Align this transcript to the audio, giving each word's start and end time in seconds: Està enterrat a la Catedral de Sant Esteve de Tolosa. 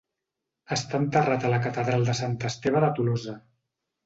Està 0.75 1.01
enterrat 1.03 1.45
a 1.49 1.51
la 1.55 1.59
Catedral 1.67 2.09
de 2.09 2.17
Sant 2.21 2.35
Esteve 2.51 2.83
de 2.87 2.91
Tolosa. 2.97 3.39